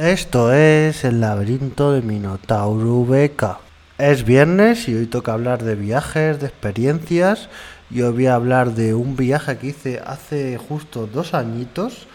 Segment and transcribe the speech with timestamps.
[0.00, 3.58] Esto es el laberinto de Minotauro Beca.
[3.98, 7.50] Es viernes y hoy toca hablar de viajes, de experiencias.
[7.90, 12.06] Y hoy voy a hablar de un viaje que hice hace justo dos añitos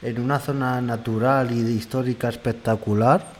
[0.00, 3.33] en una zona natural y histórica espectacular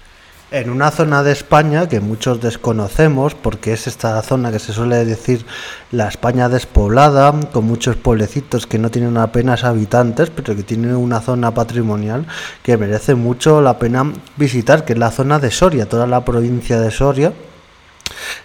[0.51, 5.05] en una zona de España que muchos desconocemos, porque es esta zona que se suele
[5.05, 5.45] decir
[5.91, 11.21] la España despoblada, con muchos pueblecitos que no tienen apenas habitantes, pero que tienen una
[11.21, 12.27] zona patrimonial
[12.63, 16.81] que merece mucho la pena visitar, que es la zona de Soria, toda la provincia
[16.81, 17.33] de Soria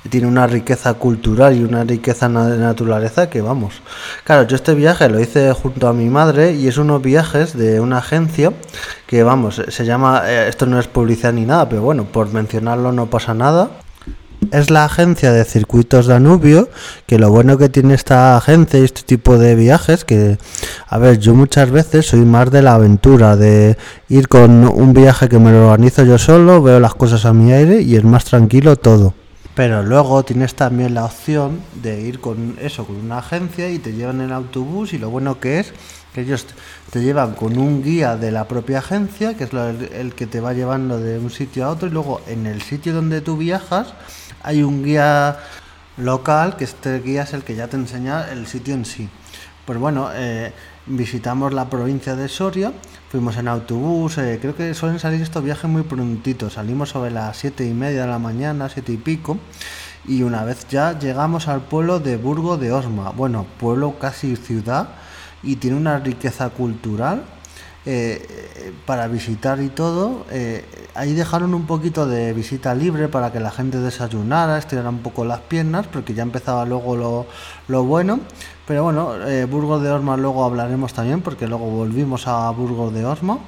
[0.10, 3.82] tiene una riqueza cultural y una riqueza de naturaleza que vamos.
[4.24, 7.80] Claro, yo este viaje lo hice junto a mi madre y es unos viajes de
[7.80, 8.54] una agencia
[9.08, 12.92] que vamos, se llama, eh, esto no es publicidad ni nada, pero bueno, por mencionarlo
[12.92, 13.72] no pasa nada.
[14.52, 16.70] Es la agencia de circuitos Danubio,
[17.06, 20.38] que lo bueno que tiene esta agencia y este tipo de viajes, que,
[20.88, 25.28] a ver, yo muchas veces soy más de la aventura, de ir con un viaje
[25.28, 28.26] que me lo organizo yo solo, veo las cosas a mi aire y es más
[28.26, 29.14] tranquilo todo.
[29.60, 33.92] Pero luego tienes también la opción de ir con eso, con una agencia y te
[33.92, 35.74] llevan en autobús y lo bueno que es
[36.14, 36.46] que ellos
[36.92, 40.54] te llevan con un guía de la propia agencia, que es el, que te va
[40.54, 43.96] llevando de un sitio a otro y luego en el sitio donde tú viajas
[44.44, 45.40] hay un guía
[45.98, 49.10] local, que este guía es el que ya te enseña el sitio en sí.
[49.66, 50.52] Pues bueno, eh,
[50.88, 52.74] visitamos la provincia de Soria,
[53.12, 57.38] fuimos en autobús, eh, creo que suelen salir estos viajes muy prontitos, salimos sobre las
[57.38, 59.38] siete y media de la mañana, siete y pico,
[60.08, 64.90] y una vez ya llegamos al pueblo de Burgo de Osma, bueno, pueblo casi ciudad,
[65.44, 67.24] y tiene una riqueza cultural
[67.86, 70.26] eh, para visitar y todo.
[71.00, 75.24] Ahí dejaron un poquito de visita libre para que la gente desayunara, estirara un poco
[75.24, 77.26] las piernas, porque ya empezaba luego lo,
[77.70, 78.20] lo bueno.
[78.68, 83.06] Pero bueno, eh, Burgos de Osma luego hablaremos también, porque luego volvimos a Burgos de
[83.06, 83.40] Osma.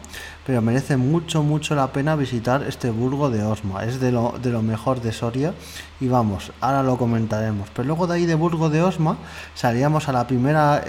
[0.46, 3.84] Pero merece mucho, mucho la pena visitar este Burgo de Osma.
[3.84, 5.54] Es de lo, de lo mejor de Soria.
[6.00, 7.70] Y vamos, ahora lo comentaremos.
[7.76, 9.18] Pero luego de ahí de Burgo de Osma
[9.56, 10.84] salíamos a la primera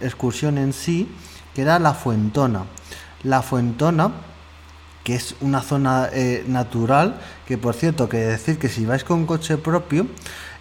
[0.00, 1.08] excursión en sí,
[1.54, 2.64] que era la Fuentona.
[3.22, 4.10] La Fuentona,
[5.08, 7.14] que es una zona eh, natural,
[7.46, 10.06] que por cierto, que decir que si vais con coche propio,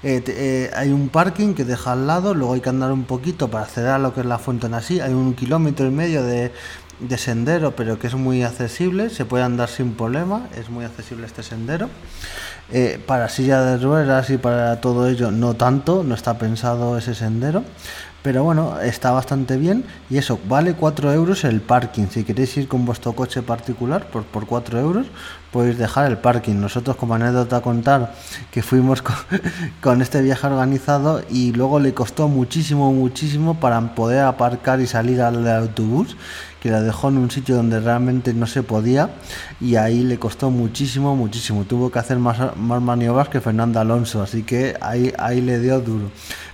[0.03, 3.49] eh, eh, hay un parking que deja al lado, luego hay que andar un poquito
[3.49, 6.53] para acceder a lo que es la Fuentona así, hay un kilómetro y medio de,
[7.01, 11.25] de sendero, pero que es muy accesible, se puede andar sin problema, es muy accesible
[11.25, 11.89] este sendero.
[13.05, 17.65] para silla de ruedas y para todo ello no tanto, no está pensado ese sendero.
[18.27, 22.07] Pero bueno, está bastante bien y eso, vale 4 euros el parking.
[22.07, 25.05] Si queréis ir con vuestro coche particular por, por 4 euros,
[25.53, 26.55] podéis dejar el parking.
[26.55, 28.13] Nosotros como anécdota contar
[28.51, 29.01] que fuimos
[29.81, 35.21] con, este viaje organizado y luego le costó muchísimo, muchísimo para poder aparcar y salir
[35.21, 36.17] al autobús,
[36.61, 39.09] que la dejó en un sitio donde realmente no se podía
[39.61, 41.63] y ahí le costó muchísimo, muchísimo.
[41.63, 45.79] Tuvo que hacer más, más maniobras que Fernando Alonso, así que ahí, ahí le dio
[45.79, 46.11] duro.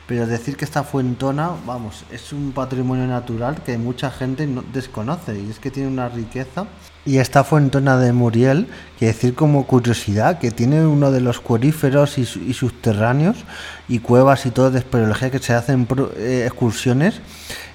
[0.08, 5.40] Pero decir que esta fuentona, vamos, es un patrimonio natural que mucha gente no desconoce
[5.40, 6.66] y es que tiene una riqueza.
[7.06, 12.18] Y esta fuentona de Muriel, que decir como curiosidad, que tiene uno de los cueríferos
[12.18, 13.44] y, subterráneos
[13.90, 15.86] y cuevas y todo de espeleología que se hacen
[16.18, 17.19] eh, excursiones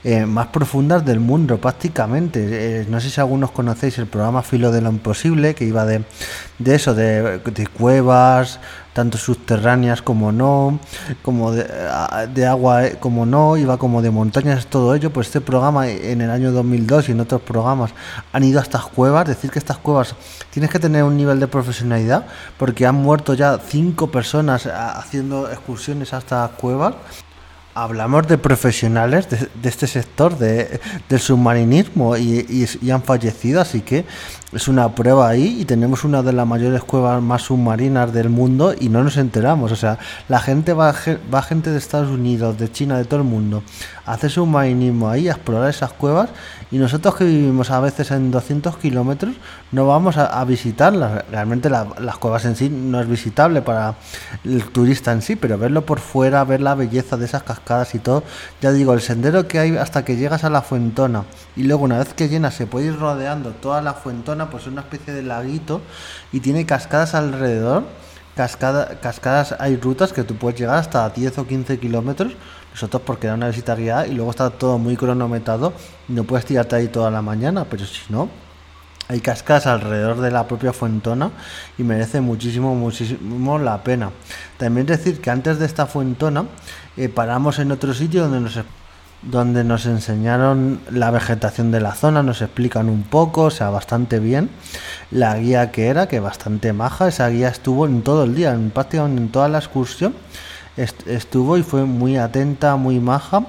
[0.05, 2.81] eh, más profundas del mundo prácticamente.
[2.81, 6.05] Eh, no sé si algunos conocéis el programa Filo de lo Imposible, que iba de,
[6.59, 8.61] de eso, de, de cuevas,
[8.99, 10.81] tanto subterráneas como no,
[11.23, 15.87] como de, agua eh, como no, iba como de montañas, todo ello, pues este programa
[15.87, 17.93] en el año 2002 y en otros programas
[18.33, 20.17] han ido a estas cuevas, decir que estas cuevas
[20.51, 22.27] tienes que tener un nivel de profesionalidad
[22.59, 26.95] porque han muerto ya cinco personas haciendo excursiones a estas cuevas
[27.83, 34.05] hablamos de profesionales de, este sector de, del submarinismo y, han fallecido, así que
[34.53, 38.75] es una prueba ahí y tenemos una de las mayores cuevas más submarinas del mundo
[38.79, 39.71] y no nos enteramos.
[39.73, 40.95] O sea, la gente va,
[41.33, 43.63] va gente de Estados Unidos, de China, de todo el mundo,
[44.09, 46.31] a hacer submarinismo ahí, a explorar esas cuevas
[46.71, 49.35] y nosotros que vivimos a veces en 200 kilómetros
[49.71, 51.25] no vamos a, visitarlas.
[51.31, 53.95] Realmente las cuevas en sí no es visitable para
[54.45, 57.99] el turista en sí, pero verlo por fuera, ver la belleza de esas cascadas y
[57.99, 58.23] todo,
[58.63, 61.25] ya digo, el sendero que hay hasta que llegas a la fuentona
[61.57, 64.69] y luego una vez que llenas se puede ir rodeando toda la fuentona pues es
[64.69, 65.81] una especie de laguito
[66.33, 67.85] y tiene cascadas alrededor.
[68.37, 72.35] Cascada, cascadas, hay rutas que tú puedes llegar hasta 10 o 15 kilómetros.
[72.79, 75.73] Nosotros porque era una visita guiada y luego está todo muy cronometrado.
[76.07, 78.29] No puedes tirarte ahí toda la mañana, pero si no,
[79.09, 81.33] hay cascadas alrededor de la propia fuentona
[81.77, 84.13] y merece muchísimo, muchísimo la pena.
[84.59, 86.45] También decir que antes de esta fuentona
[86.97, 88.65] eh, paramos en otro sitio donde nos
[89.23, 94.21] donde nos enseñaron la vegetación de la zona, nos explican un poco, o sea, bastante
[94.21, 94.51] bien.
[95.11, 98.71] La guía que era, que bastante maja, esa guía estuvo en todo el día, en
[98.71, 100.15] prácticamente en toda la excursión
[100.79, 103.43] estuvo y fue muy atenta, muy maja.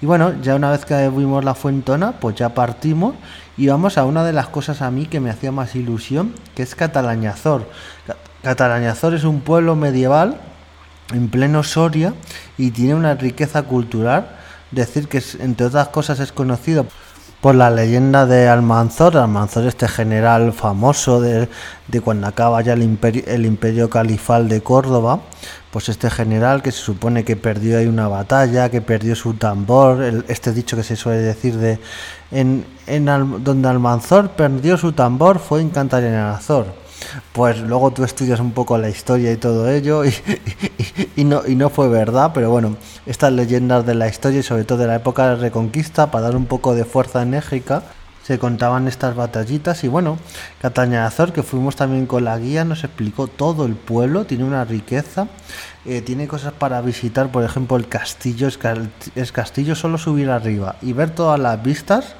[0.00, 3.14] Y bueno, ya una vez que vimos la Fuentona, pues ya partimos
[3.56, 6.62] y vamos a una de las cosas a mí que me hacía más ilusión, que
[6.62, 7.68] es Catalañazor.
[8.42, 10.40] Catalañazor es un pueblo medieval
[11.12, 12.14] en pleno Soria
[12.58, 14.28] y tiene una riqueza cultural
[14.70, 16.86] decir que entre otras cosas es conocido
[17.44, 21.46] por la leyenda de Almanzor, Almanzor este general famoso de,
[22.02, 25.20] cuando acaba ya el imperio, el imperio califal de Córdoba,
[25.70, 30.24] pues este general que se supone que perdió ahí una batalla, que perdió su tambor,
[30.28, 31.78] este dicho que se suele decir de
[32.30, 33.04] en, en
[33.44, 36.83] donde Almanzor perdió su tambor fue en Cantarenazor
[37.32, 40.02] pues luego tú estudias un poco la historia y todo ello
[41.16, 42.76] y, no, y no fue verdad, pero bueno,
[43.06, 46.36] estas leyendas de la historia y sobre todo de la época de Reconquista, para dar
[46.36, 47.82] un poco de fuerza enérgica,
[48.24, 50.18] se contaban estas batallitas y bueno,
[50.62, 54.64] Cataña Azor, que fuimos también con la guía, nos explicó todo el pueblo, tiene una
[54.64, 55.28] riqueza,
[55.84, 60.94] eh, tiene cosas para visitar, por ejemplo el castillo, es castillo solo subir arriba y
[60.94, 62.14] ver todas las vistas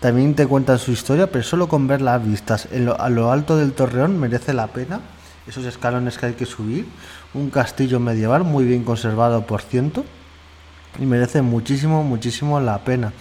[0.00, 2.68] también te cuentan su historia, pero solo con ver las vistas
[2.98, 5.00] a lo alto del torreón merece la pena.
[5.48, 6.86] Esos escalones que hay que subir.
[7.34, 10.04] Un castillo medieval muy bien conservado, por ciento.
[11.00, 13.12] Y merece muchísimo, muchísimo la pena.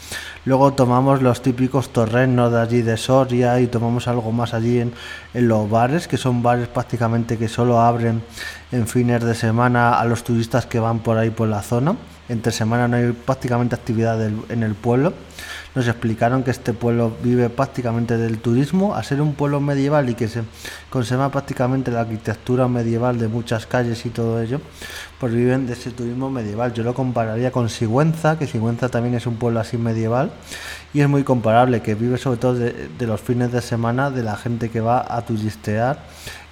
[0.45, 4.93] Luego tomamos los típicos torrenos de allí de Soria y tomamos algo más allí en,
[5.33, 8.21] en los bares, que son bares prácticamente que solo abren
[8.71, 11.95] en fines de semana a los turistas que van por ahí por la zona.
[12.29, 15.13] Entre semana no hay prácticamente actividad en el pueblo.
[15.77, 20.15] Nos explicaron que este pueblo vive prácticamente del turismo, a ser un pueblo medieval y
[20.15, 20.41] que se
[20.89, 24.59] conserva prácticamente la arquitectura medieval de muchas calles y todo ello,
[25.19, 26.73] pues viven de ese turismo medieval.
[26.73, 30.31] Yo lo compararía con Sigüenza, que Sigüenza también es un pueblo así medieval.
[30.95, 34.35] Y es muy comparable, que vive sobre todo de, los fines de semana de la
[34.35, 35.99] gente que va a turistear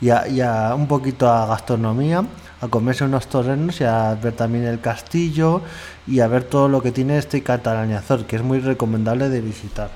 [0.01, 2.25] y a un poquito a gastronomía
[2.65, 5.61] a comerse unos torrenos y a ver también el castillo
[6.07, 9.89] y a ver todo lo que tiene este catalañazor, que es muy recomendable de visitar.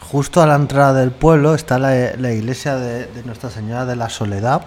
[0.00, 4.62] Justo a la entrada del pueblo está la, iglesia de, Nuestra Señora de la Soledad,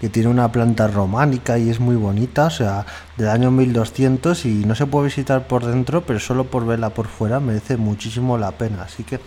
[0.00, 2.86] que tiene una planta románica y es muy bonita, o sea,
[3.16, 7.08] del año 1200 y no se puede visitar por dentro, pero solo por verla por
[7.08, 8.82] fuera merece muchísimo la pena.
[8.82, 9.18] Así que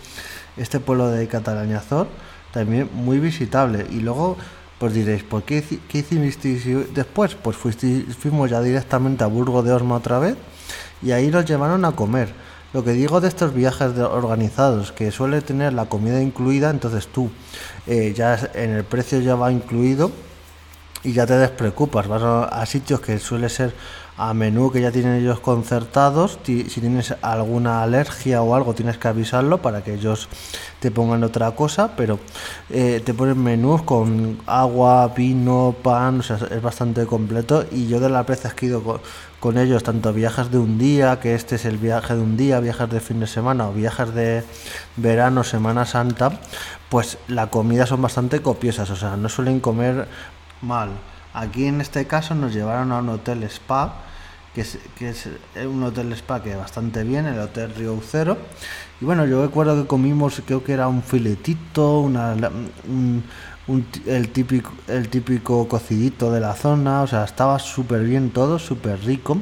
[0.56, 2.06] este pueblo de Catalañazor
[2.52, 3.86] también muy visitable.
[3.90, 4.36] Y luego
[4.78, 7.34] pues diréis, ¿por qué, qué hicisteis después?
[7.34, 10.36] Pues fuimos ya directamente a Burgo de Osma otra vez
[11.02, 12.28] y ahí nos llevaron a comer.
[12.72, 17.30] Lo que digo de estos viajes organizados, que suele tener la comida incluida, entonces tú
[17.86, 20.12] eh, ya en el precio ya va incluido
[21.02, 23.72] y ya te despreocupas, vas a sitios que suele ser
[24.18, 26.38] a menú que ya tienen ellos concertados.
[26.44, 30.28] Si tienes alguna alergia o algo, tienes que avisarlo para que ellos
[30.80, 31.96] te pongan otra cosa.
[31.96, 32.18] Pero
[32.68, 37.64] eh, te ponen menús con agua, vino, pan, o sea, es bastante completo.
[37.70, 39.00] Y yo de las veces que he ido
[39.38, 42.58] con, ellos, tanto viajes de un día, que este es el viaje de un día,
[42.58, 44.42] viajes de fin de semana o viajes de
[44.96, 46.32] verano, Semana Santa,
[46.88, 50.08] pues la comida son bastante copiosas, o sea, no suelen comer
[50.60, 50.90] mal.
[51.34, 54.04] Aquí en este caso nos llevaron a un hotel spa
[54.54, 55.28] que es,
[55.66, 58.38] un hotel spa que bastante bien, el Hotel Río Cero.
[59.00, 62.10] Y bueno, yo recuerdo que comimos, creo que era un filetito,
[64.06, 69.38] el típico cocidito de la zona, o sea, estaba súper bien todo, súper rico.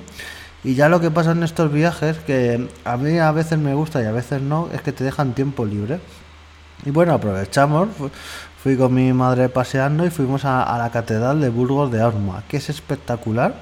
[0.65, 4.03] Y ya lo que pasa en estos viajes, que a mí a veces me gusta
[4.03, 6.01] y a veces no, es que te dejan tiempo libre.
[6.85, 7.89] Y bueno, aprovechamos,
[8.67, 12.57] fui con mi madre paseando y fuimos a, la Catedral de Burgos de Osma, que
[12.57, 13.55] es espectacular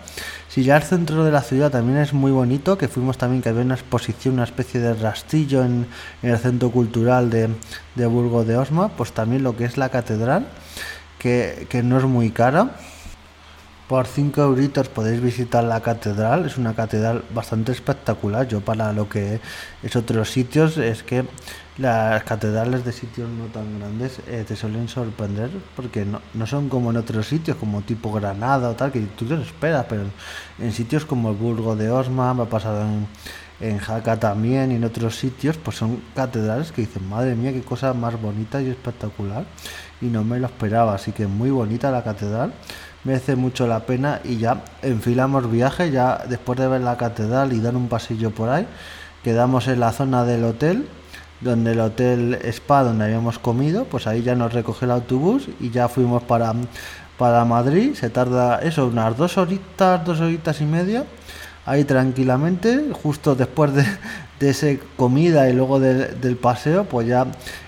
[0.48, 3.50] si ya el centro de la ciudad también es muy bonito, que fuimos también, que
[3.50, 5.86] había una exposición, una especie de rastrillo en,
[6.22, 7.50] el centro cultural de,
[7.96, 10.46] de Burgos de Osma, pues también lo que es la catedral,
[11.18, 12.70] que, que no es muy cara.
[13.88, 18.48] Por 5 euritos podéis visitar la catedral, es una catedral bastante espectacular.
[18.48, 19.40] Yo para lo que
[19.82, 21.26] es otros sitios es que
[21.76, 26.70] las catedrales de sitios no tan grandes eh, te suelen sorprender porque no, no, son
[26.70, 30.04] como en otros sitios, como tipo Granada o tal, que tú te esperas, pero
[30.58, 33.06] en sitios como el Burgo de Osma, me ha pasado en,
[33.60, 37.60] en Jaca también y en otros sitios, pues son catedrales que dicen, madre mía, qué
[37.60, 39.44] cosa más bonita y espectacular,
[40.00, 42.54] y no me lo esperaba, así que muy bonita la catedral,
[43.04, 47.60] merece mucho la pena y ya enfilamos viaje, ya después de ver la catedral y
[47.60, 48.66] dar un pasillo por ahí,
[49.22, 50.86] quedamos en la zona del hotel
[51.40, 55.70] donde el hotel Spa donde habíamos comido, pues ahí ya nos recoge el autobús y
[55.70, 56.54] ya fuimos para,
[57.18, 57.94] para Madrid.
[57.94, 61.04] Se tarda eso, unas dos horitas, dos horitas y media
[61.66, 63.84] ahí tranquilamente, justo después de,
[64.40, 64.66] de esa
[64.96, 67.26] comida y luego del paseo, pues ya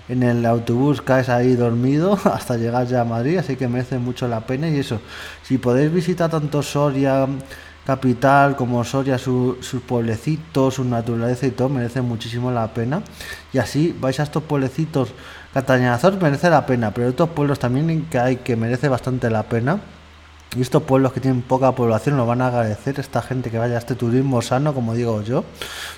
[0.08, 4.28] en el autobús caes ahí dormido hasta llegar ya a Madrid, así que merece mucho
[4.28, 5.00] la pena y eso,
[5.42, 7.26] si podéis visitar tanto Soria
[7.86, 13.02] capital como Soria, sus pueblecitos, su naturaleza y todo, merece muchísimo la pena.
[13.52, 15.12] Y así vais a estos pueblecitos,
[15.54, 19.78] Catañazor merece la pena, pero otros pueblos también que hay que merece bastante la pena.
[20.54, 23.74] Y estos pueblos que tienen poca población lo van a agradecer esta gente que vaya
[23.74, 25.44] a este turismo sano, como digo yo.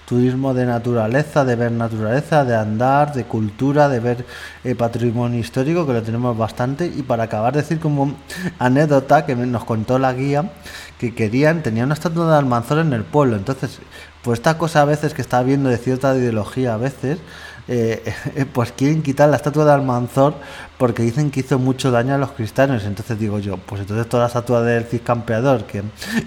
[0.04, 4.24] Turismo de naturaleza, de ver naturaleza, de andar, de cultura, de ver
[4.64, 6.86] eh, patrimonio histórico, que lo tenemos bastante.
[6.86, 8.16] Y para acabar, decir como
[8.58, 10.50] anécdota que nos contó la guía,
[10.98, 13.36] que querían, tenían una estatua de Almanzor en el pueblo.
[13.36, 13.78] Entonces,
[14.22, 17.18] pues esta cosa a veces que está viendo de cierta ideología, a veces
[17.68, 18.14] eh,
[18.52, 20.34] pues quieren quitar la estatua de Almanzor
[20.78, 22.84] porque dicen que hizo mucho daño a los cristianos.
[22.84, 25.82] Entonces digo yo, pues entonces toda la estatua del Cid Campeador, que,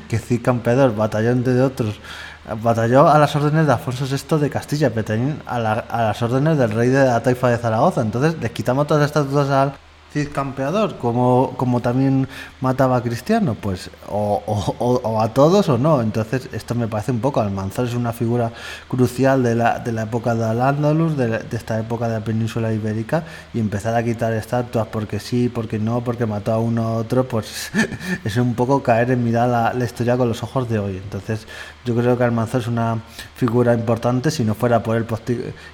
[0.07, 2.00] que Cid Campeador batalló entre otros,
[2.62, 6.57] batalló a las órdenes de Alfonso VI de Castilla, pero también a, a las órdenes
[6.57, 8.01] del rey de la taifa de Zaragoza.
[8.01, 9.74] Entonces les quitamos todas las estatuas al
[10.13, 12.27] Cid Campeador, como, como también
[12.60, 16.01] mataba a Cristiano, pues o, o, a todos o no.
[16.01, 18.51] Entonces esto me parece un poco, Almanzor es una figura
[18.89, 22.74] crucial de la, de la época de Al-Ándalus, de, de, esta época de la península
[22.74, 26.96] ibérica, y empezar a quitar estatuas porque sí, porque no, porque mató a uno a
[26.96, 27.72] otro, pues
[28.25, 30.98] es un poco caer en mirar la historia con los ojos de hoy.
[30.98, 31.48] Entonces
[31.85, 33.01] yo creo que Almanzor es una
[33.35, 35.05] figura importante, si no fuera por el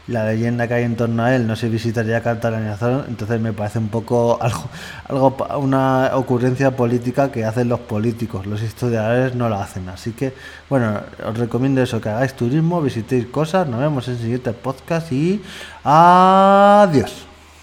[0.07, 3.79] la leyenda que hay en torno a él, no se visitaría Catalañazón, entonces me parece
[3.79, 4.69] un poco algo,
[5.07, 9.89] algo, una ocurrencia política que hacen los políticos, los historiadores no la hacen.
[9.89, 10.33] Así que,
[10.69, 15.11] bueno, os recomiendo eso, que hagáis turismo, visitéis cosas, nos vemos en el siguiente podcast
[15.11, 15.41] y
[15.83, 17.26] adiós.